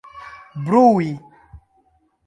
[0.65, 1.11] brui